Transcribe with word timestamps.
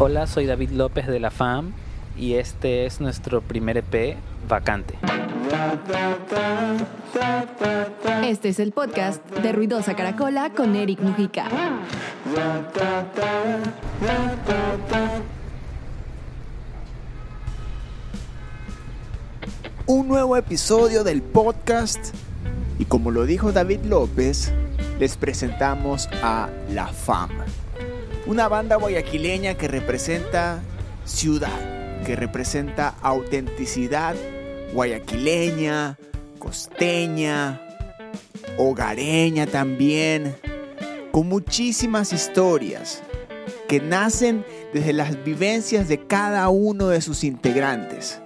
Hola, 0.00 0.28
soy 0.28 0.46
David 0.46 0.70
López 0.70 1.08
de 1.08 1.18
la 1.18 1.32
FAM 1.32 1.72
y 2.16 2.34
este 2.34 2.86
es 2.86 3.00
nuestro 3.00 3.40
primer 3.40 3.78
EP, 3.78 4.16
Vacante. 4.48 4.94
Este 8.22 8.50
es 8.50 8.60
el 8.60 8.70
podcast 8.70 9.28
de 9.28 9.50
Ruidosa 9.50 9.96
Caracola 9.96 10.50
con 10.50 10.76
Eric 10.76 11.00
Mujica. 11.00 11.46
Un 19.86 20.06
nuevo 20.06 20.36
episodio 20.36 21.02
del 21.02 21.22
podcast 21.22 22.14
y 22.78 22.84
como 22.84 23.10
lo 23.10 23.26
dijo 23.26 23.50
David 23.50 23.80
López, 23.84 24.52
les 25.00 25.16
presentamos 25.16 26.08
a 26.22 26.50
La 26.70 26.86
FAM, 26.86 27.30
una 28.28 28.46
banda 28.46 28.76
guayaquileña 28.76 29.54
que 29.54 29.68
representa 29.68 30.60
ciudad, 31.06 32.02
que 32.04 32.14
representa 32.14 32.94
autenticidad 33.00 34.14
guayaquileña, 34.74 35.96
costeña, 36.38 37.58
hogareña 38.58 39.46
también, 39.46 40.36
con 41.10 41.26
muchísimas 41.26 42.12
historias 42.12 43.02
que 43.66 43.80
nacen 43.80 44.44
desde 44.74 44.92
las 44.92 45.24
vivencias 45.24 45.88
de 45.88 46.06
cada 46.06 46.50
uno 46.50 46.88
de 46.88 47.00
sus 47.00 47.24
integrantes. 47.24 48.20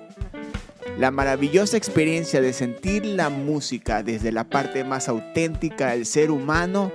La 0.98 1.12
maravillosa 1.12 1.76
experiencia 1.76 2.40
de 2.40 2.52
sentir 2.52 3.06
la 3.06 3.30
música 3.30 4.02
desde 4.02 4.32
la 4.32 4.42
parte 4.42 4.82
más 4.82 5.08
auténtica 5.08 5.92
del 5.92 6.06
ser 6.06 6.32
humano, 6.32 6.90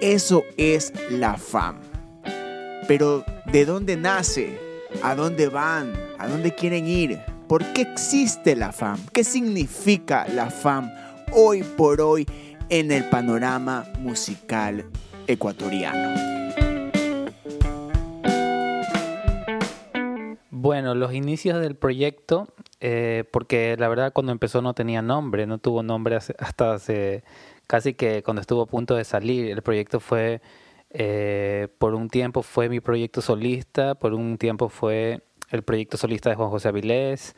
eso 0.00 0.42
es 0.56 0.92
la 1.08 1.36
FAM. 1.36 1.91
Pero 2.88 3.24
¿de 3.46 3.64
dónde 3.64 3.96
nace? 3.96 4.58
¿A 5.02 5.14
dónde 5.14 5.48
van? 5.48 5.92
¿A 6.18 6.28
dónde 6.28 6.54
quieren 6.54 6.86
ir? 6.86 7.20
¿Por 7.48 7.64
qué 7.72 7.82
existe 7.82 8.56
la 8.56 8.72
FAM? 8.72 8.98
¿Qué 9.12 9.24
significa 9.24 10.26
la 10.28 10.50
FAM 10.50 10.90
hoy 11.32 11.62
por 11.62 12.00
hoy 12.00 12.26
en 12.68 12.90
el 12.90 13.04
panorama 13.08 13.84
musical 13.98 14.84
ecuatoriano? 15.26 16.32
Bueno, 20.50 20.94
los 20.94 21.12
inicios 21.12 21.60
del 21.60 21.76
proyecto, 21.76 22.48
eh, 22.80 23.24
porque 23.32 23.76
la 23.78 23.88
verdad 23.88 24.12
cuando 24.12 24.32
empezó 24.32 24.62
no 24.62 24.74
tenía 24.74 25.02
nombre, 25.02 25.46
no 25.46 25.58
tuvo 25.58 25.82
nombre 25.82 26.16
hasta 26.16 26.74
hace 26.74 27.24
casi 27.66 27.94
que 27.94 28.22
cuando 28.22 28.40
estuvo 28.40 28.62
a 28.62 28.66
punto 28.66 28.94
de 28.94 29.04
salir. 29.04 29.50
El 29.50 29.62
proyecto 29.62 29.98
fue, 29.98 30.40
eh, 30.92 31.68
por 31.78 31.94
un 31.94 32.08
tiempo 32.08 32.42
fue 32.42 32.68
mi 32.68 32.80
proyecto 32.80 33.22
solista, 33.22 33.94
por 33.94 34.14
un 34.14 34.36
tiempo 34.38 34.68
fue 34.68 35.22
el 35.50 35.62
proyecto 35.62 35.96
solista 35.96 36.30
de 36.30 36.36
Juan 36.36 36.50
José 36.50 36.68
Avilés. 36.68 37.34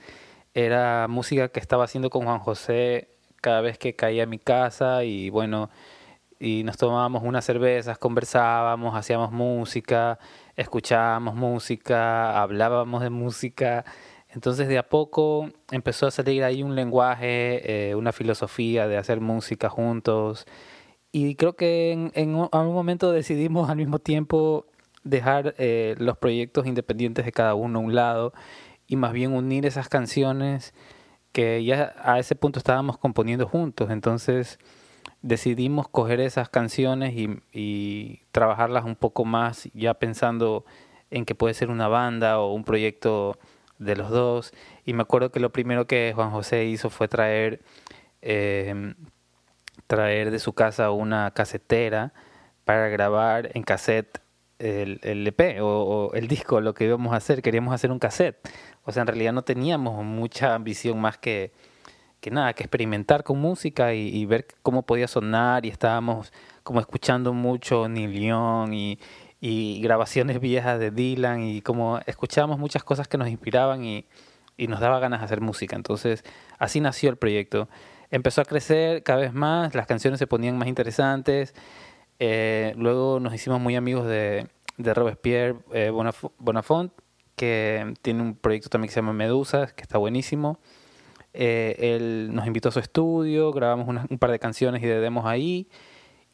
Era 0.55 1.07
música 1.09 1.49
que 1.49 1.61
estaba 1.61 1.85
haciendo 1.85 2.11
con 2.11 2.25
Juan 2.25 2.41
José 2.41 3.09
cada 3.41 3.61
vez 3.61 3.79
que 3.79 3.95
caía 3.95 4.25
a 4.25 4.27
mi 4.27 4.39
casa 4.39 5.05
y 5.05 5.31
bueno, 5.31 5.71
y 6.41 6.63
nos 6.65 6.77
tomábamos 6.77 7.23
unas 7.23 7.45
cervezas, 7.45 7.99
conversábamos, 7.99 8.95
hacíamos 8.97 9.33
música, 9.33 10.19
escuchábamos 10.57 11.35
música, 11.35 12.41
hablábamos 12.41 13.03
de 13.03 13.11
música. 13.11 13.85
Entonces 14.29 14.67
de 14.69 14.79
a 14.79 14.89
poco 14.89 15.49
empezó 15.71 16.07
a 16.07 16.11
salir 16.11 16.43
ahí 16.43 16.63
un 16.63 16.75
lenguaje, 16.75 17.91
eh, 17.91 17.95
una 17.95 18.13
filosofía 18.13 18.89
de 18.89 18.97
hacer 18.97 19.21
música 19.21 19.69
juntos. 19.69 20.47
Y 21.17 21.37
creo 21.37 21.53
que 21.53 21.93
en, 21.93 22.11
en 22.15 22.35
algún 22.51 22.75
momento 22.75 23.13
decidimos 23.13 23.71
al 23.71 23.77
mismo 23.77 24.01
tiempo 24.01 24.67
dejar 25.05 25.55
eh, 25.59 25.95
los 25.99 26.19
proyectos 26.19 26.67
independientes 26.67 27.25
de 27.25 27.31
cada 27.31 27.55
uno 27.55 27.79
a 27.79 27.83
un 27.83 27.95
lado 27.95 28.33
y 28.89 28.97
más 28.97 29.13
bien 29.13 29.33
unir 29.33 29.65
esas 29.65 29.89
canciones 29.89 30.75
que 31.31 31.63
ya 31.63 31.95
a 32.03 32.19
ese 32.19 32.35
punto 32.35 32.59
estábamos 32.59 32.99
componiendo 32.99 33.47
juntos. 33.47 33.91
Entonces 33.91 34.59
decidimos 35.23 35.87
coger 35.87 36.19
esas 36.19 36.49
canciones 36.49 37.15
y, 37.15 37.39
y, 37.53 38.23
trabajarlas 38.33 38.85
un 38.85 38.97
poco 38.97 39.25
más, 39.25 39.69
ya 39.73 39.95
pensando 39.95 40.65
en 41.13 41.27
que 41.27 41.37
puede 41.37 41.55
ser 41.55 41.71
una 41.71 41.87
banda 41.87 42.41
o 42.41 42.53
un 42.53 42.65
proyecto 42.65 43.39
de 43.79 43.95
los 43.95 44.11
dos. 44.11 44.53
Y 44.85 44.95
me 44.95 45.03
acuerdo 45.03 45.31
que 45.31 45.39
lo 45.39 45.53
primero 45.53 45.87
que 45.87 46.11
Juan 46.13 46.33
José 46.33 46.65
hizo 46.65 46.91
fue 46.91 47.07
traer, 47.07 47.63
eh, 48.21 48.95
traer 49.87 50.31
de 50.31 50.39
su 50.39 50.53
casa 50.53 50.91
una 50.91 51.33
casetera 51.33 52.13
para 52.65 52.89
grabar 52.89 53.51
en 53.55 53.63
cassette 53.63 54.21
el, 54.59 55.01
el 55.03 55.27
EP 55.27 55.59
o, 55.61 56.13
el 56.15 56.29
disco, 56.29 56.61
lo 56.61 56.75
que 56.75 56.85
íbamos 56.85 57.13
a 57.13 57.17
hacer, 57.17 57.43
queríamos 57.43 57.75
hacer 57.75 57.91
un 57.91 57.99
cassette. 57.99 58.37
O 58.85 58.93
sea, 58.93 59.03
en 59.03 59.09
realidad 59.09 59.33
no 59.33 59.43
teníamos 59.43 60.05
mucha 60.05 60.55
ambición 60.55 61.01
más 61.01 61.19
que, 61.19 61.53
que 62.21 62.31
nada, 62.31 62.53
que 62.55 62.63
experimentar 62.63 63.25
con 63.25 63.39
música 63.39 63.95
y, 63.95 64.25
ver 64.27 64.47
cómo 64.63 64.83
podía 64.83 65.09
sonar 65.09 65.67
y 65.67 65.69
estábamos 65.69 66.33
como 66.63 66.81
escuchando 66.81 67.33
mucho 67.33 67.89
Neil 67.89 68.13
Young 68.13 68.73
y, 68.73 68.99
grabaciones 69.83 70.41
viejas 70.41 70.79
de 70.81 70.91
Dylan 70.91 71.43
y 71.43 71.61
como 71.61 71.99
escuchábamos 72.07 72.59
muchas 72.59 72.83
cosas 72.83 73.09
que 73.09 73.19
nos 73.19 73.29
inspiraban 73.29 73.85
y, 73.85 74.07
y 74.57 74.69
nos 74.69 74.81
daba 74.81 75.01
ganas 75.01 75.21
de 75.21 75.27
hacer 75.27 75.43
música. 75.43 75.77
Entonces, 75.77 76.25
así 76.59 76.81
nació 76.81 77.11
el 77.11 77.17
proyecto. 77.17 77.69
Empezó 78.15 78.43
a 78.43 78.45
crecer 78.45 79.03
cada 79.03 79.23
vez 79.23 79.33
más, 79.33 79.75
las 79.75 79.89
canciones 79.89 80.21
se 80.21 80.29
ponían 80.29 80.57
más 80.57 80.69
interesantes. 80.69 81.53
Eh, 82.21 82.73
luego 82.77 83.19
nos 83.19 83.35
hicimos 83.35 83.61
muy 83.61 83.75
amigos 83.75 84.07
de, 84.07 84.47
de 84.77 84.95
Robespierre 84.95 85.57
eh, 85.73 85.91
Bonafont, 86.39 86.93
que 87.35 87.93
tiene 88.03 88.23
un 88.23 88.37
proyecto 88.37 88.69
también 88.69 88.87
que 88.87 88.95
se 88.95 89.01
llama 89.01 89.15
Medusa, 89.15 89.67
que 89.75 89.83
está 89.83 89.99
buenísimo. 89.99 90.61
Eh, 91.33 91.75
él 91.77 92.31
nos 92.33 92.47
invitó 92.47 92.69
a 92.69 92.73
su 92.73 92.79
estudio, 92.79 93.51
grabamos 93.51 93.89
un 93.89 94.19
par 94.19 94.31
de 94.31 94.39
canciones 94.39 94.81
y 94.85 94.87
de 94.87 95.01
demos 95.01 95.27
ahí. 95.27 95.69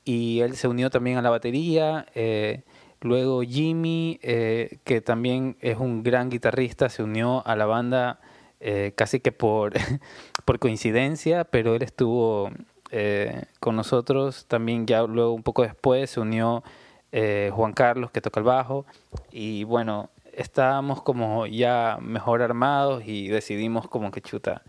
Y 0.04 0.40
él 0.40 0.56
se 0.56 0.68
unió 0.68 0.90
también 0.90 1.16
a 1.16 1.22
la 1.22 1.30
batería. 1.30 2.04
luego 3.00 3.40
Jimmy, 3.40 4.20
que 4.20 5.02
también 5.02 5.56
es 5.60 5.78
un 5.78 6.02
gran 6.02 6.28
guitarrista, 6.28 6.90
se 6.90 7.02
unió 7.02 7.42
a 7.46 7.56
la 7.56 7.64
banda 7.64 8.20
casi 8.94 9.20
que 9.20 9.32
por, 9.32 9.72
por 10.44 10.58
coincidencia, 10.58 11.44
pero 11.44 11.74
él 11.74 11.82
estuvo 11.82 12.50
eh, 12.92 13.44
con 13.60 13.76
nosotros. 13.76 14.46
También 14.46 14.86
ya 14.86 15.02
luego 15.02 15.32
un 15.32 15.42
poco 15.42 15.62
después 15.62 16.10
se 16.10 16.20
unió 16.20 16.64
eh, 17.12 17.50
Juan 17.54 17.72
Carlos 17.72 18.10
que 18.10 18.20
toca 18.20 18.40
el 18.40 18.44
bajo. 18.44 18.84
Y 19.30 19.64
bueno, 19.64 20.10
estábamos 20.32 21.02
como 21.02 21.46
ya 21.46 21.98
mejor 22.00 22.42
armados 22.42 23.04
y 23.06 23.28
decidimos 23.28 23.88
como 23.88 24.10
que 24.10 24.20
chuta, 24.20 24.62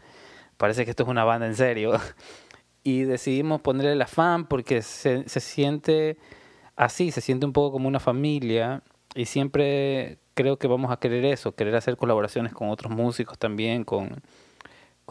parece 0.57 0.85
que 0.85 0.91
esto 0.91 1.03
es 1.03 1.09
una 1.09 1.23
banda 1.23 1.47
en 1.47 1.55
serio 1.55 1.93
y 2.83 3.03
decidimos 3.03 3.61
ponerle 3.61 3.95
la 3.95 4.07
fan 4.07 4.45
porque 4.45 4.81
se, 4.81 5.27
se 5.27 5.39
siente 5.39 6.17
así, 6.75 7.11
se 7.11 7.21
siente 7.21 7.45
un 7.45 7.53
poco 7.53 7.73
como 7.73 7.87
una 7.87 7.99
familia 7.99 8.83
y 9.15 9.25
siempre 9.25 10.19
creo 10.33 10.57
que 10.57 10.67
vamos 10.67 10.91
a 10.91 10.97
querer 10.97 11.25
eso, 11.25 11.55
querer 11.55 11.75
hacer 11.75 11.97
colaboraciones 11.97 12.53
con 12.53 12.69
otros 12.69 12.91
músicos 12.91 13.37
también, 13.37 13.83
con 13.83 14.21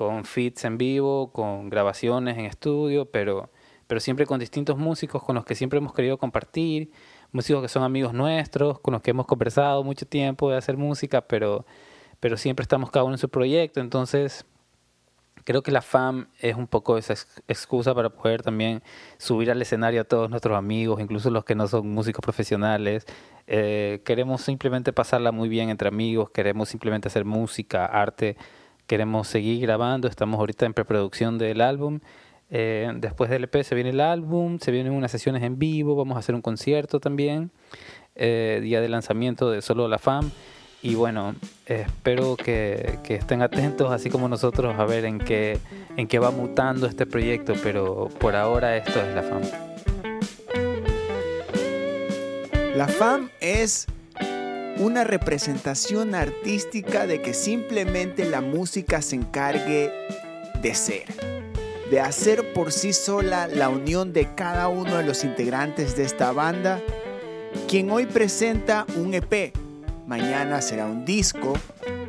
con 0.00 0.24
fits 0.24 0.64
en 0.64 0.78
vivo, 0.78 1.30
con 1.30 1.68
grabaciones 1.68 2.38
en 2.38 2.46
estudio, 2.46 3.04
pero, 3.10 3.50
pero 3.86 4.00
siempre 4.00 4.24
con 4.24 4.40
distintos 4.40 4.78
músicos 4.78 5.22
con 5.22 5.34
los 5.34 5.44
que 5.44 5.54
siempre 5.54 5.78
hemos 5.78 5.92
querido 5.92 6.16
compartir, 6.16 6.90
músicos 7.32 7.60
que 7.60 7.68
son 7.68 7.82
amigos 7.82 8.14
nuestros, 8.14 8.80
con 8.80 8.92
los 8.92 9.02
que 9.02 9.10
hemos 9.10 9.26
conversado 9.26 9.84
mucho 9.84 10.06
tiempo 10.06 10.50
de 10.50 10.56
hacer 10.56 10.78
música, 10.78 11.20
pero, 11.20 11.66
pero 12.18 12.38
siempre 12.38 12.62
estamos 12.62 12.90
cada 12.90 13.04
uno 13.04 13.14
en 13.14 13.18
su 13.18 13.28
proyecto, 13.28 13.80
entonces 13.80 14.46
creo 15.50 15.64
que 15.64 15.72
la 15.72 15.82
FAM 15.82 16.28
es 16.38 16.54
un 16.54 16.68
poco 16.68 16.96
esa 16.96 17.14
excusa 17.48 17.92
para 17.92 18.10
poder 18.10 18.40
también 18.40 18.84
subir 19.18 19.50
al 19.50 19.60
escenario 19.60 20.02
a 20.02 20.04
todos 20.04 20.30
nuestros 20.30 20.56
amigos, 20.56 21.00
incluso 21.00 21.28
los 21.28 21.44
que 21.44 21.56
no 21.56 21.66
son 21.66 21.88
músicos 21.88 22.22
profesionales. 22.22 23.04
Eh, 23.48 24.00
queremos 24.04 24.42
simplemente 24.42 24.92
pasarla 24.92 25.32
muy 25.32 25.48
bien 25.48 25.68
entre 25.68 25.88
amigos, 25.88 26.30
queremos 26.30 26.68
simplemente 26.68 27.08
hacer 27.08 27.24
música, 27.24 27.84
arte 27.84 28.36
queremos 28.86 29.26
seguir 29.26 29.60
grabando, 29.62 30.06
estamos 30.06 30.38
ahorita 30.38 30.66
en 30.66 30.72
preproducción 30.72 31.36
del 31.36 31.62
álbum. 31.62 31.98
Eh, 32.50 32.88
después 32.98 33.28
del 33.28 33.42
EP 33.42 33.64
se 33.64 33.74
viene 33.74 33.90
el 33.90 34.00
álbum, 34.00 34.60
se 34.60 34.70
vienen 34.70 34.92
unas 34.92 35.10
sesiones 35.10 35.42
en 35.42 35.58
vivo, 35.58 35.96
vamos 35.96 36.14
a 36.14 36.20
hacer 36.20 36.36
un 36.36 36.42
concierto 36.42 37.00
también, 37.00 37.50
eh, 38.14 38.60
día 38.62 38.80
de 38.80 38.88
lanzamiento 38.88 39.50
de 39.50 39.62
Solo 39.62 39.88
la 39.88 39.98
Fam. 39.98 40.30
Y 40.82 40.94
bueno, 40.94 41.34
espero 41.66 42.36
que, 42.36 42.98
estén 43.08 43.42
atentos, 43.42 43.92
así 43.92 44.08
como 44.08 44.28
nosotros, 44.28 44.78
a 44.78 44.84
ver 44.86 45.04
en 45.04 45.18
qué, 45.18 45.58
en 45.96 46.08
qué 46.08 46.18
va 46.18 46.30
mutando 46.30 46.86
este 46.86 47.04
proyecto, 47.04 47.52
pero 47.62 48.08
por 48.18 48.34
ahora 48.34 48.76
esto 48.76 48.98
es 49.00 49.14
la 49.14 49.22
FAM. 49.22 49.42
La 52.76 52.88
FAM 52.88 53.28
es 53.40 53.86
una 54.78 55.04
representación 55.04 56.14
artística 56.14 57.06
de 57.06 57.20
que 57.20 57.34
simplemente 57.34 58.24
la 58.24 58.40
música 58.40 59.02
se 59.02 59.16
encargue 59.16 59.92
de 60.62 60.74
ser, 60.74 61.04
de 61.90 62.00
hacer 62.00 62.54
por 62.54 62.72
sí 62.72 62.94
sola 62.94 63.48
la 63.48 63.68
unión 63.68 64.14
de 64.14 64.34
cada 64.34 64.68
uno 64.68 64.96
de 64.96 65.02
los 65.02 65.24
integrantes 65.24 65.94
de 65.94 66.04
esta 66.04 66.32
banda, 66.32 66.80
quien 67.68 67.90
hoy 67.90 68.06
presenta 68.06 68.86
un 68.96 69.12
EP, 69.12 69.52
mañana 70.06 70.60
será 70.62 70.86
un 70.86 71.04
disco, 71.04 71.54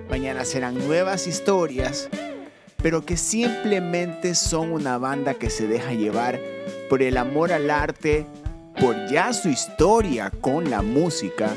mañana 0.10 0.46
serán 0.46 0.78
nuevas 0.88 1.28
historias, 1.28 2.10
pero 2.82 3.06
que 3.06 3.18
simplemente 3.18 4.36
son 4.36 4.72
una 4.72 4.98
banda 4.98 5.36
que 5.36 5.50
se 5.50 5.68
deja 5.68 5.94
llevar 5.94 6.40
por 6.90 7.02
el 7.02 7.18
amor 7.18 7.54
al 7.54 7.70
arte, 7.70 8.26
por 8.80 9.10
ya 9.10 9.34
su 9.34 9.50
historia 9.50 10.32
con 10.42 10.70
la 10.70 10.82
música 10.82 11.52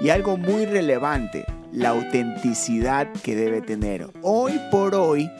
y 0.00 0.10
algo 0.10 0.36
muy 0.36 0.66
relevante, 0.66 1.44
la 1.72 1.90
autenticidad 1.90 3.08
que 3.22 3.36
debe 3.36 3.60
tener 3.60 4.08
hoy 4.22 4.60
por 4.70 4.94
hoy 4.94 5.30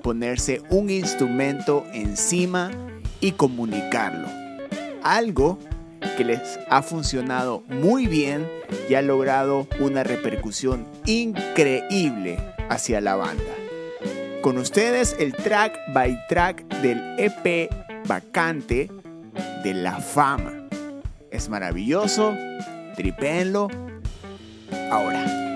ponerse 0.00 0.62
un 0.70 0.90
instrumento 0.90 1.86
encima 1.92 2.70
y 3.20 3.32
comunicarlo. 3.32 4.28
Algo 5.02 5.58
que 6.16 6.24
les 6.24 6.58
ha 6.68 6.82
funcionado 6.82 7.62
muy 7.68 8.06
bien 8.06 8.48
y 8.88 8.94
ha 8.94 9.02
logrado 9.02 9.66
una 9.78 10.02
repercusión 10.02 10.86
increíble 11.06 12.38
hacia 12.68 13.00
la 13.00 13.16
banda. 13.16 13.54
Con 14.42 14.58
ustedes 14.58 15.16
el 15.18 15.34
track 15.34 15.78
by 15.92 16.26
track 16.28 16.66
del 16.80 17.00
EP 17.18 17.70
vacante 18.06 18.90
de 19.62 19.74
la 19.74 20.00
fama. 20.00 20.68
Es 21.30 21.48
maravilloso, 21.48 22.34
tripéenlo 22.96 23.68
ahora. 24.90 25.49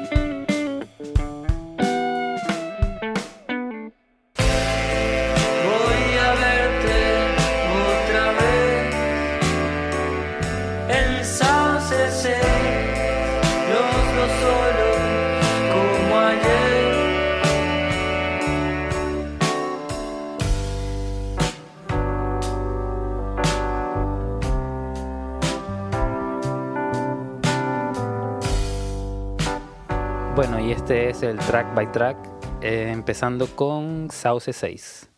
Bueno, 30.34 30.58
y 30.58 30.72
este 30.72 31.10
es 31.10 31.22
el 31.22 31.38
track 31.38 31.76
by 31.76 31.92
track, 31.92 32.16
eh, 32.60 32.90
empezando 32.92 33.46
con 33.46 34.10
Sauce 34.10 34.52
6. 34.52 35.08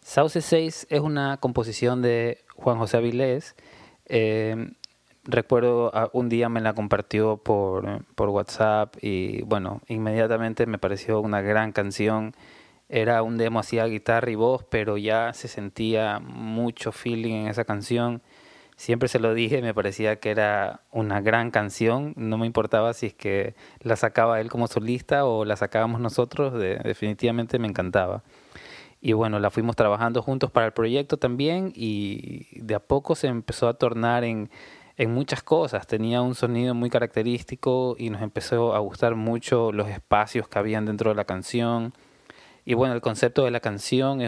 Sauce 0.00 0.40
6 0.40 0.86
es 0.88 1.00
una 1.00 1.36
composición 1.36 2.00
de 2.00 2.42
Juan 2.56 2.78
José 2.78 2.96
Avilés. 2.96 3.56
Eh, 4.06 4.72
recuerdo 5.24 5.90
ah, 5.92 6.08
un 6.14 6.30
día 6.30 6.48
me 6.48 6.62
la 6.62 6.72
compartió 6.72 7.36
por, 7.36 8.06
por 8.14 8.30
WhatsApp 8.30 8.96
y 9.02 9.42
bueno, 9.42 9.82
inmediatamente 9.86 10.64
me 10.64 10.78
pareció 10.78 11.20
una 11.20 11.42
gran 11.42 11.72
canción. 11.72 12.34
Era 12.88 13.22
un 13.22 13.36
demo 13.36 13.58
así 13.58 13.78
a 13.78 13.84
guitarra 13.84 14.30
y 14.30 14.34
voz, 14.34 14.64
pero 14.70 14.96
ya 14.96 15.34
se 15.34 15.46
sentía 15.46 16.20
mucho 16.20 16.90
feeling 16.90 17.34
en 17.34 17.48
esa 17.48 17.66
canción 17.66 18.22
siempre 18.76 19.08
se 19.08 19.18
lo 19.18 19.34
dije, 19.34 19.62
me 19.62 19.74
parecía 19.74 20.16
que 20.16 20.30
era 20.30 20.80
una 20.90 21.20
gran 21.20 21.50
canción, 21.50 22.12
no 22.16 22.38
me 22.38 22.46
importaba 22.46 22.92
si 22.92 23.06
es 23.06 23.14
que 23.14 23.54
la 23.80 23.96
sacaba 23.96 24.40
él 24.40 24.50
como 24.50 24.66
solista 24.66 25.24
o 25.24 25.44
la 25.44 25.56
sacábamos 25.56 26.00
nosotros, 26.00 26.54
definitivamente 26.54 27.58
me 27.58 27.68
encantaba. 27.68 28.22
Y 29.00 29.12
bueno, 29.12 29.38
la 29.38 29.50
fuimos 29.50 29.76
trabajando 29.76 30.22
juntos 30.22 30.50
para 30.50 30.66
el 30.66 30.72
proyecto 30.72 31.18
también 31.18 31.72
y 31.74 32.46
de 32.58 32.74
a 32.74 32.80
poco 32.80 33.14
se 33.14 33.26
empezó 33.26 33.68
a 33.68 33.74
tornar 33.74 34.24
en, 34.24 34.48
en 34.96 35.12
muchas 35.12 35.42
cosas. 35.42 35.86
Tenía 35.86 36.22
un 36.22 36.34
sonido 36.34 36.74
muy 36.74 36.88
característico 36.88 37.96
y 37.98 38.08
nos 38.08 38.22
empezó 38.22 38.74
a 38.74 38.78
gustar 38.78 39.14
mucho 39.14 39.72
los 39.72 39.88
espacios 39.88 40.48
que 40.48 40.58
habían 40.58 40.86
dentro 40.86 41.10
de 41.10 41.16
la 41.16 41.26
canción. 41.26 41.92
Y 42.64 42.72
bueno, 42.72 42.94
el 42.94 43.02
concepto 43.02 43.44
de 43.44 43.50
la 43.50 43.60
canción 43.60 44.22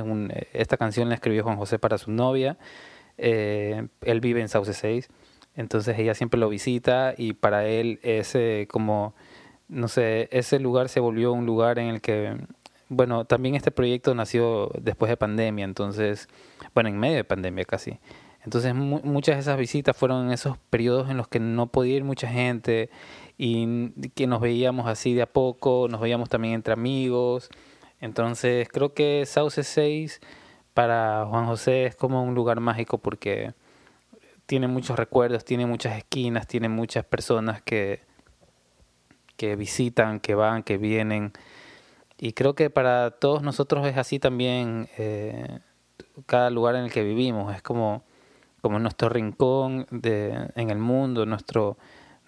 esta 0.53 0.77
canción 0.77 1.09
la 1.09 1.15
escribió 1.15 1.45
Juan 1.45 1.57
José 1.57 1.79
para 1.79 1.97
su 1.97 2.11
novia 2.11 2.59
eh, 3.19 3.89
él 4.03 4.21
vive 4.21 4.41
en 4.41 4.49
Sauce 4.49 4.73
6, 4.73 5.09
entonces 5.55 5.99
ella 5.99 6.15
siempre 6.15 6.39
lo 6.39 6.49
visita 6.49 7.15
y 7.17 7.33
para 7.33 7.67
él 7.67 7.99
ese 8.03 8.69
como, 8.71 9.15
no 9.69 9.89
sé, 9.89 10.29
ese 10.33 10.59
lugar 10.61 10.89
se 10.89 11.01
volvió 11.01 11.33
un 11.33 11.47
lugar 11.47 11.79
en 11.79 11.89
el 11.89 12.01
que, 12.01 12.37
bueno, 12.89 13.25
también 13.25 13.55
este 13.55 13.71
proyecto 13.71 14.15
nació 14.15 14.71
después 14.81 15.09
de 15.09 15.17
pandemia, 15.17 15.65
entonces, 15.65 16.29
bueno, 16.75 16.89
en 16.89 16.99
medio 16.99 17.17
de 17.17 17.25
pandemia 17.25 17.65
casi. 17.65 17.99
Entonces 18.47 18.77
muchas 18.77 19.35
de 19.35 19.41
esas 19.41 19.59
visitas 19.59 19.97
fueron 19.97 20.27
en 20.27 20.33
esos 20.33 20.57
periodos 20.71 21.11
en 21.11 21.17
los 21.17 21.27
que 21.27 21.41
no 21.41 21.67
podía 21.67 21.97
ir 21.97 22.05
mucha 22.05 22.29
gente 22.29 22.91
y 23.37 23.91
que 24.11 24.29
nos 24.29 24.41
veíamos 24.41 24.87
así 24.87 25.15
de 25.15 25.23
a 25.23 25.27
poco, 25.27 25.89
nos 25.91 26.01
veíamos 26.01 26.29
también 26.29 26.55
entre 26.55 26.73
amigos. 26.73 27.51
Entonces 28.01 28.69
creo 28.69 28.95
que 28.95 29.25
Sauce 29.27 29.65
6 29.65 30.21
para 30.77 31.25
Juan 31.25 31.47
José 31.47 31.87
es 31.87 31.97
como 31.97 32.23
un 32.23 32.35
lugar 32.35 32.61
mágico 32.61 32.99
porque 32.99 33.55
tiene 34.45 34.69
muchos 34.69 34.99
recuerdos, 34.99 35.43
tiene 35.43 35.65
muchas 35.65 35.97
esquinas, 35.97 36.47
tiene 36.47 36.69
muchas 36.69 37.03
personas 37.03 37.63
que, 37.63 38.03
que 39.39 39.57
visitan, 39.57 40.21
que 40.21 40.35
van, 40.35 40.63
que 40.63 40.77
vienen. 40.77 41.33
Y 42.19 42.35
creo 42.35 42.55
que 42.55 42.69
para 42.69 43.13
todos 43.13 43.43
nosotros 43.43 43.87
es 43.87 43.97
así 43.97 44.19
también 44.19 44.91
eh, 44.99 45.61
cada 46.27 46.51
lugar 46.51 46.77
en 46.77 46.85
el 46.85 46.93
que 46.93 47.05
vivimos. 47.05 47.55
Es 47.55 47.63
como, 47.63 48.05
como 48.61 48.79
nuestro 48.79 49.09
rincón 49.09 49.87
de, 49.91 50.51
en 50.57 50.69
el 50.69 50.79
mundo, 50.79 51.25
nuestro, 51.25 51.79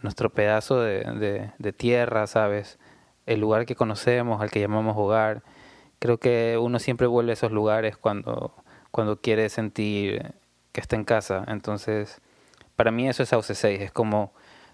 nuestro 0.00 0.30
pedazo 0.30 0.80
de, 0.80 1.50
de 1.58 1.72
tierra, 1.74 2.26
¿sabes? 2.26 2.78
El 3.26 3.40
lugar 3.40 3.66
que 3.66 3.74
conocemos, 3.74 4.40
al 4.40 4.50
que 4.50 4.60
llamamos 4.60 4.96
hogar 4.96 5.42
creo 5.98 6.18
que 6.18 6.58
uno 6.60 6.78
siempre 6.78 7.06
vuelve 7.06 7.32
a 7.32 7.34
esos 7.34 7.52
lugares 7.52 7.96
cuando, 7.96 8.54
cuando 8.90 9.20
quiere 9.20 9.48
sentir 9.48 10.34
que 10.72 10.80
está 10.80 10.96
en 10.96 11.04
casa. 11.04 11.44
Entonces, 11.48 12.20
para 12.76 12.90
mí 12.90 13.08
eso 13.08 13.22
es 13.22 13.28
Sauce 13.30 13.54
6, 13.54 13.80
es 13.80 13.92
como, 13.92 14.32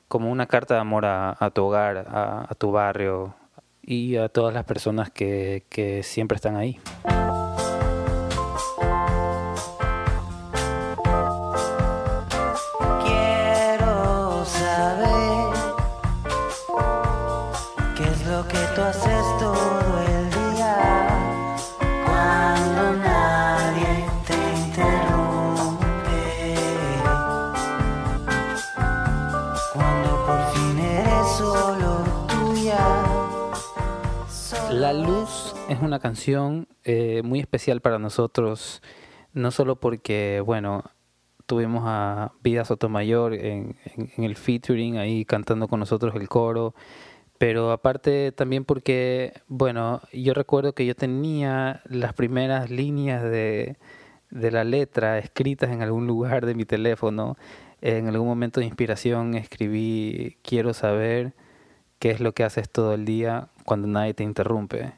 como 0.08 0.30
una 0.30 0.46
carta 0.46 0.74
de 0.74 0.80
amor 0.80 1.04
a, 1.06 1.50
tu 1.54 1.64
hogar, 1.64 2.06
a, 2.08 2.46
a, 2.48 2.54
tu 2.54 2.72
barrio 2.72 3.34
y 3.82 4.16
a 4.16 4.28
todas 4.28 4.54
las 4.54 4.64
personas 4.64 5.10
que, 5.10 5.64
que 5.68 6.02
siempre 6.02 6.36
están 6.36 6.56
ahí. 6.56 6.80
La 34.74 34.92
Luz 34.92 35.54
es 35.68 35.80
una 35.80 36.00
canción 36.00 36.66
eh, 36.82 37.22
muy 37.24 37.38
especial 37.38 37.80
para 37.80 38.00
nosotros, 38.00 38.82
no 39.32 39.52
solo 39.52 39.76
porque, 39.78 40.42
bueno, 40.44 40.82
tuvimos 41.46 41.84
a 41.86 42.32
Vida 42.42 42.64
Sotomayor 42.64 43.34
en, 43.34 43.76
en, 43.84 44.24
el 44.24 44.34
featuring 44.34 44.96
ahí 44.96 45.24
cantando 45.24 45.68
con 45.68 45.78
nosotros 45.78 46.16
el 46.16 46.28
coro, 46.28 46.74
pero 47.38 47.70
aparte 47.70 48.32
también 48.32 48.64
porque, 48.64 49.32
bueno, 49.46 50.02
yo 50.12 50.34
recuerdo 50.34 50.74
que 50.74 50.86
yo 50.86 50.96
tenía 50.96 51.80
las 51.84 52.12
primeras 52.12 52.68
líneas 52.68 53.22
de, 53.22 53.76
de 54.30 54.50
la 54.50 54.64
letra 54.64 55.18
escritas 55.18 55.70
en 55.70 55.82
algún 55.82 56.08
lugar 56.08 56.46
de 56.46 56.56
mi 56.56 56.64
teléfono. 56.64 57.36
En 57.80 58.08
algún 58.08 58.26
momento 58.26 58.58
de 58.58 58.66
inspiración 58.66 59.34
escribí, 59.34 60.36
quiero 60.42 60.74
saber 60.74 61.32
qué 62.00 62.10
es 62.10 62.18
lo 62.18 62.32
que 62.32 62.42
haces 62.42 62.68
todo 62.68 62.92
el 62.94 63.04
día 63.04 63.50
cuando 63.64 63.88
nadie 63.88 64.14
te 64.14 64.24
interrumpe. 64.24 64.94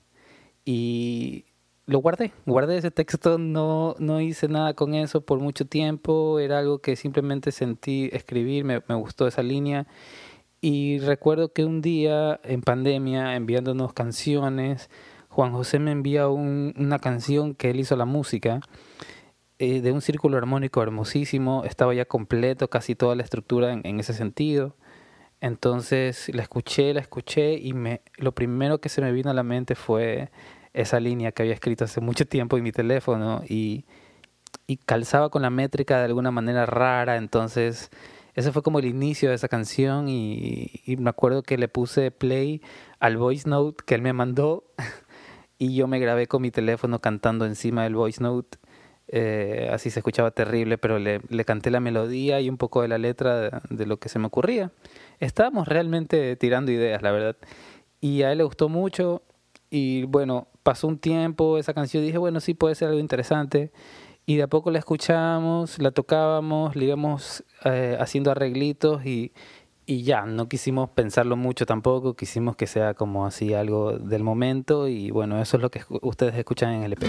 Y 0.64 1.44
lo 1.87 2.00
guardé, 2.00 2.32
guardé 2.46 2.78
ese 2.78 2.90
texto, 2.90 3.38
no, 3.38 3.94
no 3.99 4.20
hice 4.20 4.49
nada 4.49 4.75
con 4.75 4.94
eso 4.94 5.20
por 5.20 5.38
mucho 5.38 5.66
tiempo, 5.66 6.40
era 6.40 6.58
algo 6.58 6.80
que 6.80 6.96
simplemente 6.96 7.52
sentí 7.52 8.11
escribir, 8.12 8.64
me, 8.64 8.82
me 8.88 8.94
gustó 8.96 9.26
esa 9.28 9.42
línea. 9.42 9.87
Y 10.61 10.99
recuerdo 10.99 11.52
que 11.52 11.64
un 11.64 11.80
día 11.82 12.40
en 12.42 12.62
pandemia, 12.62 13.37
enviándonos 13.37 13.92
canciones, 13.92 14.90
Juan 15.28 15.52
José 15.52 15.78
me 15.78 15.92
envía 15.92 16.28
una 16.28 16.99
canción 16.99 17.54
que 17.54 17.70
él 17.70 17.78
hizo 17.78 17.94
la 17.94 18.06
música 18.06 18.61
eh, 19.58 19.80
de 19.80 19.92
un 19.92 20.00
círculo 20.00 20.38
armónico 20.38 20.82
hermosísimo, 20.82 21.62
estaba 21.64 21.94
ya 21.94 22.04
completo, 22.04 22.68
casi 22.68 22.94
toda 22.94 23.14
la 23.14 23.23
estructura 23.23 23.73
en, 23.73 23.87
en 23.87 24.00
ese 24.00 24.12
sentido. 24.12 24.75
Entonces 25.40 26.30
la 26.34 26.42
escuché, 26.42 26.94
la 26.94 27.00
escuché 27.00 27.54
y 27.54 27.72
me, 27.74 28.00
lo 28.16 28.32
primero 28.32 28.80
que 28.80 28.88
se 28.88 29.02
me 29.02 29.12
vino 29.12 29.30
a 29.30 29.34
la 29.34 29.42
mente 29.42 29.74
fue 29.74 30.30
esa 30.72 31.00
línea 31.00 31.32
que 31.32 31.42
había 31.42 31.54
escrito 31.54 31.84
hace 31.84 32.00
mucho 32.00 32.26
tiempo 32.26 32.56
en 32.56 32.62
mi 32.62 32.72
teléfono 32.72 33.42
y, 33.48 33.84
y 34.66 34.78
calzaba 34.78 35.30
con 35.30 35.42
la 35.42 35.50
métrica 35.50 35.98
de 35.98 36.04
alguna 36.06 36.30
manera 36.30 36.66
rara, 36.66 37.16
entonces 37.16 37.90
ese 38.34 38.52
fue 38.52 38.62
como 38.62 38.78
el 38.78 38.86
inicio 38.86 39.30
de 39.30 39.34
esa 39.36 39.48
canción 39.48 40.08
y, 40.08 40.82
y 40.84 40.96
me 40.96 41.10
acuerdo 41.10 41.42
que 41.42 41.56
le 41.58 41.68
puse 41.68 42.10
play 42.10 42.62
al 43.00 43.16
voice 43.16 43.48
note 43.48 43.82
que 43.86 43.94
él 43.94 44.02
me 44.02 44.12
mandó 44.12 44.64
y 45.58 45.74
yo 45.74 45.86
me 45.86 45.98
grabé 45.98 46.26
con 46.26 46.42
mi 46.42 46.50
teléfono 46.50 46.98
cantando 46.98 47.46
encima 47.46 47.84
del 47.84 47.94
voice 47.94 48.22
note. 48.22 48.58
Eh, 49.08 49.68
así 49.72 49.90
se 49.90 50.00
escuchaba 50.00 50.30
terrible, 50.30 50.78
pero 50.78 50.98
le, 50.98 51.20
canté 51.44 51.70
la 51.70 51.80
melodía 51.80 52.40
y 52.40 52.48
un 52.48 52.56
poco 52.56 52.82
de 52.82 52.88
la 52.88 52.98
letra 52.98 53.40
de, 53.40 53.50
de, 53.70 53.86
lo 53.86 53.98
que 53.98 54.08
se 54.08 54.18
me 54.18 54.26
ocurría. 54.26 54.72
Estábamos 55.20 55.68
realmente 55.68 56.36
tirando 56.36 56.72
ideas, 56.72 57.02
la 57.02 57.12
verdad. 57.12 57.36
Y 58.00 58.22
a 58.22 58.32
él 58.32 58.38
le 58.38 58.44
gustó 58.44 58.68
mucho. 58.68 59.22
Y 59.70 60.04
bueno, 60.04 60.48
pasó 60.62 60.88
un 60.88 60.98
tiempo 60.98 61.58
esa 61.58 61.75
canción. 61.75 62.02
Dije, 62.02 62.18
bueno, 62.18 62.40
sí 62.40 62.54
puede 62.54 62.75
ser 62.75 62.88
algo 62.88 63.00
interesante. 63.00 63.72
Y 64.26 64.36
de 64.36 64.42
a 64.42 64.48
poco 64.48 64.72
la 64.72 64.80
escuchábamos, 64.80 65.78
la 65.78 65.92
tocábamos, 65.92 66.75
le 66.75 66.86
íbamos 66.86 67.44
eh, 67.64 67.96
haciendo 68.00 68.32
arreglitos 68.32 69.06
y, 69.06 69.32
y 69.86 70.02
ya, 70.02 70.26
no 70.26 70.48
quisimos 70.48 70.90
pensarlo 70.90 71.36
mucho 71.36 71.64
tampoco, 71.64 72.14
quisimos 72.14 72.56
que 72.56 72.66
sea 72.66 72.94
como 72.94 73.25
así 73.25 73.54
algo 73.54 73.96
del 73.98 74.25
momento 74.25 74.88
y 74.88 75.12
bueno, 75.12 75.40
eso 75.40 75.58
es 75.58 75.62
lo 75.62 75.70
que 75.70 75.82
ustedes 76.02 76.34
escuchan 76.34 76.72
en 76.72 76.82
el 76.82 76.94
EP. 76.94 77.04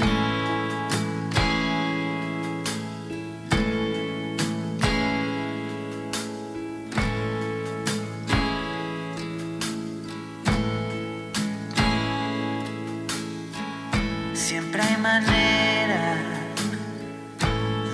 Siempre 14.47 14.81
hay 14.81 14.95
manera 14.95 16.15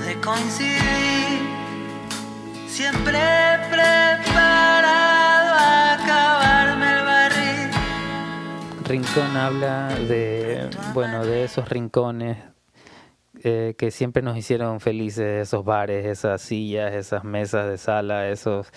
de 0.05 0.21
coincidir, 0.21 1.41
siempre 2.67 3.17
preparado 3.71 5.55
a 5.55 5.93
acabarme 5.93 6.99
el 6.99 7.05
barril. 7.05 7.71
Rincón 8.85 9.35
habla 9.35 9.95
de, 10.07 10.69
bueno, 10.93 11.25
de 11.25 11.45
esos 11.45 11.67
rincones 11.69 12.37
eh, 13.43 13.73
que 13.75 13.89
siempre 13.89 14.21
nos 14.21 14.37
hicieron 14.37 14.79
felices, 14.79 15.47
esos 15.47 15.65
bares, 15.65 16.05
esas 16.05 16.39
sillas, 16.39 16.93
esas 16.93 17.23
mesas 17.23 17.67
de 17.67 17.79
sala, 17.79 18.29
esos 18.29 18.67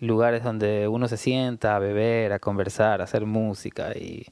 lugares 0.00 0.42
donde 0.42 0.88
uno 0.88 1.06
se 1.06 1.16
sienta 1.16 1.76
a 1.76 1.78
beber, 1.78 2.32
a 2.32 2.40
conversar, 2.40 3.00
a 3.00 3.04
hacer 3.04 3.24
música 3.24 3.92
y, 3.96 4.26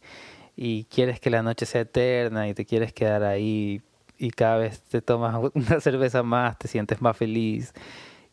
y 0.61 0.87
quieres 0.87 1.21
que 1.21 1.31
la 1.31 1.45
noche 1.45 1.67
sea 1.67 1.83
eterna 1.83 2.49
y 2.49 2.55
te 2.55 2.67
quieres 2.67 2.93
quedar 2.93 3.23
ahí 3.23 3.81
y 4.19 4.33
cada 4.33 4.57
vez 4.57 4.83
te 4.83 5.00
tomas 5.00 5.37
una 5.55 5.81
cerveza 5.81 6.25
más, 6.25 6.59
te 6.59 6.67
sientes 6.67 7.00
más 7.00 7.17
feliz. 7.17 7.73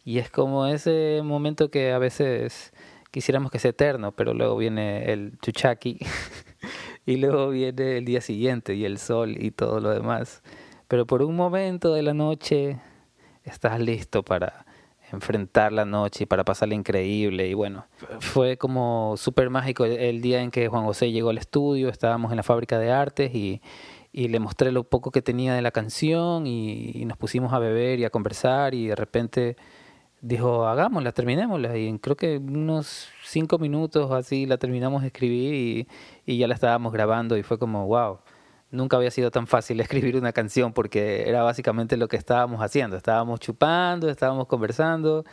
Y 0.04 0.18
es 0.18 0.32
como 0.32 0.66
ese 0.66 1.22
momento 1.24 1.70
que 1.70 1.92
a 1.92 2.00
veces 2.00 2.74
quisiéramos 3.12 3.52
que 3.52 3.60
sea 3.60 3.70
eterno, 3.70 4.12
pero 4.12 4.34
luego 4.34 4.58
viene 4.58 5.12
el 5.14 5.38
chuchaki 5.40 6.00
y 7.06 7.18
luego 7.18 7.50
viene 7.50 8.00
el 8.00 8.06
día 8.06 8.22
siguiente 8.22 8.74
y 8.74 8.86
el 8.86 8.98
sol 8.98 9.36
y 9.40 9.52
todo 9.52 9.80
lo 9.80 9.92
demás. 9.92 10.42
Pero 10.88 11.06
por 11.06 11.22
un 11.22 11.36
momento 11.36 11.94
de 11.94 12.02
la 12.02 12.16
noche 12.16 12.80
estás 13.44 13.80
listo 13.80 14.24
para 14.24 14.66
enfrentar 15.16 15.72
la 15.72 15.86
noche 15.86 16.24
y 16.24 16.28
para 16.28 16.44
pasarla 16.44 16.76
increíble. 16.76 17.48
Y 17.48 17.54
bueno, 17.54 17.86
fue 18.20 18.58
como 18.58 19.16
súper 19.18 19.50
mágico 19.50 19.86
el 19.86 20.22
día 20.22 20.42
en 20.42 20.52
que 20.52 20.68
Juan 20.68 20.86
José 20.86 21.12
llegó 21.12 21.30
al 21.30 21.38
estudio, 21.38 21.90
estábamos 21.90 22.32
en 22.32 22.38
la 22.38 22.44
fábrica 22.44 22.80
de 22.80 22.92
artes 22.92 23.34
y, 23.34 23.62
y 24.12 24.28
le 24.28 24.40
mostré 24.40 24.72
lo 24.72 24.84
poco 24.84 25.12
que 25.12 25.22
tenía 25.22 25.54
de 25.56 25.62
la 25.62 25.72
canción 25.72 26.48
y, 26.48 27.04
nos 27.06 27.18
pusimos 27.18 27.54
a 27.54 27.60
beber 27.60 28.00
y 28.00 28.06
a 28.06 28.10
conversar 28.10 28.74
y 28.74 28.88
de 28.88 28.96
repente 28.96 29.58
dijo, 30.22 30.66
hagámosla, 30.68 31.12
terminémosla. 31.12 31.78
Y 31.78 31.98
creo 32.00 32.16
que 32.16 32.38
unos 32.38 33.10
cinco 33.24 33.58
minutos 33.58 34.12
así 34.12 34.46
la 34.46 34.58
terminamos 34.58 35.02
de 35.02 35.08
escribir 35.08 35.54
y, 35.54 35.88
y 36.26 36.38
ya 36.38 36.48
la 36.48 36.56
estábamos 36.56 36.94
grabando 36.94 37.38
y 37.38 37.44
fue 37.44 37.58
como, 37.60 37.88
wow 37.88 38.20
nunca 38.76 38.98
había 38.98 39.12
sido 39.12 39.32
tan 39.32 39.48
fácil 39.48 39.80
escribir 39.82 40.18
una 40.18 40.32
canción 40.34 40.74
porque 40.74 41.28
era 41.28 41.44
básicamente 41.44 41.98
lo 41.98 42.08
que 42.08 42.18
estábamos 42.18 42.62
haciendo. 42.62 42.98
Estábamos 42.98 43.40
chupando, 43.40 44.10
estábamos 44.10 44.48
conversando, 44.48 45.26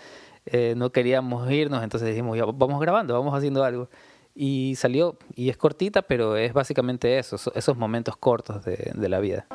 eh, 0.47 0.75
no 0.77 0.91
queríamos 0.91 1.51
irnos, 1.51 1.83
entonces 1.83 2.09
dijimos, 2.09 2.37
ya, 2.39 2.45
vamos 2.45 2.81
grabando, 2.81 3.15
vamos 3.15 3.35
haciendo 3.35 3.65
algo. 3.65 3.89
Y 4.35 4.75
salió, 4.77 5.19
y 5.35 5.51
es 5.51 5.57
cortita, 5.57 6.03
pero 6.03 6.37
es 6.37 6.53
básicamente 6.55 7.19
eso, 7.19 7.37
esos 7.55 7.77
momentos 7.77 8.17
cortos 8.17 8.65
de, 8.65 8.93
de 8.95 9.09
la 9.09 9.21
vida. 9.21 9.47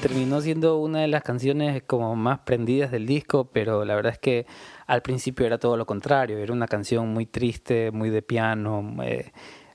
Terminó 0.00 0.40
siendo 0.40 0.78
una 0.78 1.00
de 1.00 1.08
las 1.08 1.22
canciones 1.22 1.82
como 1.82 2.16
más 2.16 2.40
prendidas 2.40 2.90
del 2.90 3.06
disco, 3.06 3.50
pero 3.52 3.84
la 3.84 3.94
verdad 3.94 4.12
es 4.12 4.18
que 4.18 4.46
al 4.86 5.02
principio 5.02 5.44
era 5.44 5.58
todo 5.58 5.76
lo 5.76 5.84
contrario, 5.84 6.38
era 6.38 6.52
una 6.52 6.66
canción 6.66 7.12
muy 7.12 7.26
triste, 7.26 7.90
muy 7.90 8.08
de 8.08 8.22
piano, 8.22 8.96
eh, 9.02 9.30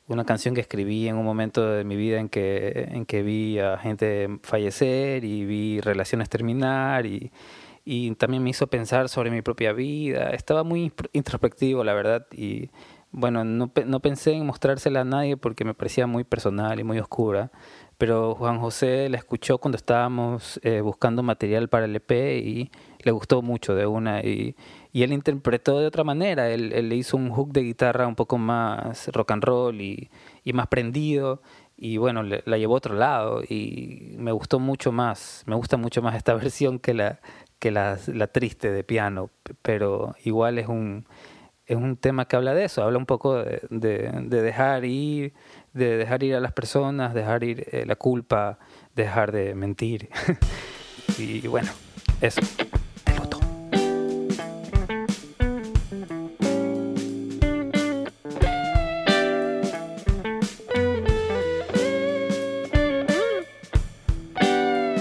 una 0.07 0.25
canción 0.25 0.55
que 0.55 0.61
escribí 0.61 1.07
en 1.07 1.17
un 1.17 1.25
momento 1.25 1.69
de 1.69 1.83
mi 1.83 1.95
vida 1.95 2.19
en 2.19 2.29
que, 2.29 2.87
en 2.91 3.05
que 3.05 3.21
vi 3.21 3.59
a 3.59 3.77
gente 3.77 4.39
fallecer 4.41 5.23
y 5.23 5.45
vi 5.45 5.79
relaciones 5.79 6.27
terminar 6.27 7.05
y, 7.05 7.31
y 7.83 8.15
también 8.15 8.43
me 8.43 8.49
hizo 8.49 8.65
pensar 8.65 9.09
sobre 9.09 9.29
mi 9.29 9.43
propia 9.43 9.73
vida, 9.73 10.31
estaba 10.31 10.63
muy 10.63 10.91
introspectivo 11.13 11.83
la 11.83 11.93
verdad 11.93 12.25
y 12.31 12.71
bueno, 13.11 13.45
no, 13.45 13.71
no 13.85 13.99
pensé 14.01 14.33
en 14.33 14.45
mostrársela 14.45 15.01
a 15.01 15.05
nadie 15.05 15.37
porque 15.37 15.63
me 15.63 15.73
parecía 15.73 16.07
muy 16.07 16.23
personal 16.23 16.79
y 16.79 16.83
muy 16.83 16.99
oscura 16.99 17.51
pero 17.97 18.35
Juan 18.35 18.59
José 18.59 19.09
la 19.09 19.17
escuchó 19.17 19.57
cuando 19.57 19.77
estábamos 19.77 20.59
eh, 20.63 20.81
buscando 20.81 21.23
material 21.23 21.69
para 21.69 21.85
el 21.85 21.95
EP 21.95 22.11
y 22.11 22.71
le 22.99 23.11
gustó 23.11 23.41
mucho 23.41 23.75
de 23.75 23.85
una 23.85 24.21
y, 24.21 24.55
y 24.91 25.03
él 25.03 25.13
interpretó 25.13 25.79
de 25.79 25.87
otra 25.87 26.03
manera, 26.03 26.49
él, 26.49 26.89
le 26.89 26.95
hizo 26.95 27.17
un 27.17 27.29
hook 27.29 27.51
de 27.53 27.61
guitarra 27.61 28.07
un 28.07 28.15
poco 28.15 28.37
más 28.37 29.07
rock 29.09 29.31
and 29.31 29.43
roll 29.43 29.81
y, 29.81 30.09
y 30.43 30.53
más 30.53 30.67
prendido 30.67 31.41
y 31.77 31.97
bueno, 31.97 32.23
le, 32.23 32.41
la 32.45 32.57
llevó 32.57 32.75
a 32.75 32.77
otro 32.77 32.95
lado 32.95 33.43
y 33.43 34.15
me 34.17 34.31
gustó 34.31 34.59
mucho 34.59 34.91
más, 34.91 35.43
me 35.45 35.55
gusta 35.55 35.77
mucho 35.77 36.01
más 36.01 36.15
esta 36.15 36.33
versión 36.35 36.79
que 36.79 36.93
la, 36.93 37.19
que 37.59 37.71
la, 37.71 37.97
la 38.07 38.27
triste 38.27 38.71
de 38.71 38.83
piano, 38.83 39.29
pero 39.61 40.15
igual 40.23 40.57
es 40.57 40.67
un, 40.67 41.05
es 41.67 41.75
un 41.75 41.97
tema 41.97 42.27
que 42.27 42.35
habla 42.35 42.53
de 42.53 42.65
eso, 42.65 42.83
habla 42.83 42.97
un 42.97 43.05
poco 43.05 43.43
de, 43.43 43.61
de, 43.69 44.11
de 44.23 44.41
dejar 44.41 44.85
ir, 44.85 45.33
de 45.73 45.97
dejar 45.97 46.23
ir 46.23 46.35
a 46.35 46.39
las 46.39 46.53
personas, 46.53 47.13
dejar 47.13 47.43
ir 47.43 47.67
eh, 47.71 47.85
la 47.85 47.95
culpa, 47.95 48.59
dejar 48.95 49.31
de 49.31 49.55
mentir. 49.55 50.09
y 51.17 51.47
bueno, 51.47 51.71
eso. 52.21 52.41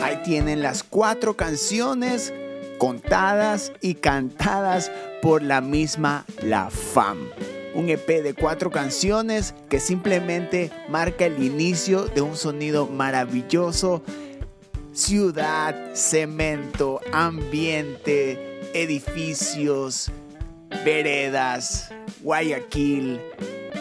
Ahí 0.03 0.17
tienen 0.25 0.63
las 0.63 0.83
cuatro 0.83 1.35
canciones 1.35 2.33
contadas 2.85 3.73
y 3.81 3.95
cantadas 3.95 4.93
por 5.23 5.43
la 5.43 5.63
misma 5.63 6.27
La 6.43 6.69
Fam 6.69 7.17
un 7.75 7.89
EP 7.89 8.23
de 8.23 8.35
cuatro 8.35 8.71
canciones 8.71 9.55
que 9.71 9.81
simplemente 9.81 10.71
marca 10.91 11.25
el 11.25 11.43
inicio 11.43 12.05
de 12.05 12.21
un 12.21 12.37
sonido 12.37 12.87
maravilloso. 12.87 14.03
Ciudad, 14.93 15.75
cemento, 15.95 17.01
ambiente, 17.11 18.61
edificios, 18.75 20.13
veredas, 20.85 21.91
Guayaquil, 22.21 23.19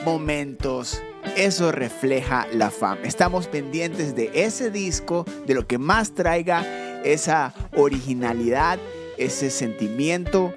momentos. 0.05 1.03
Eso 1.35 1.73
refleja 1.73 2.47
la 2.53 2.71
fama. 2.71 3.01
Estamos 3.03 3.47
pendientes 3.47 4.15
de 4.15 4.31
ese 4.33 4.71
disco, 4.71 5.25
de 5.45 5.55
lo 5.55 5.67
que 5.67 5.77
más 5.77 6.15
traiga 6.15 6.92
esa 7.03 7.53
originalidad, 7.75 8.79
ese 9.17 9.49
sentimiento 9.49 10.53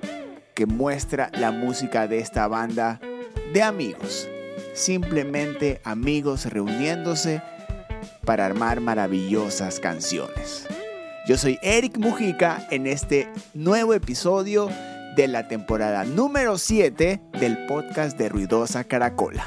que 0.55 0.67
muestra 0.67 1.31
la 1.39 1.53
música 1.53 2.07
de 2.07 2.19
esta 2.19 2.49
banda 2.49 3.01
de 3.53 3.63
amigos. 3.63 4.29
Simplemente 4.75 5.81
amigos 5.85 6.47
reuniéndose 6.47 7.43
para 8.25 8.47
armar 8.47 8.81
maravillosas 8.81 9.81
canciones. 9.81 10.67
Yo 11.27 11.37
soy 11.37 11.59
Eric 11.63 11.99
Mujica 11.99 12.67
en 12.71 12.87
este 12.87 13.29
nuevo 13.53 13.95
episodio 13.95 14.69
de 15.17 15.29
la 15.29 15.49
temporada 15.49 16.05
número 16.05 16.59
7 16.59 17.21
del 17.41 17.67
podcast 17.67 18.17
de 18.19 18.29
Ruidosa 18.29 18.85
Caracola. 18.85 19.47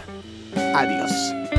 Adiós. 0.74 1.59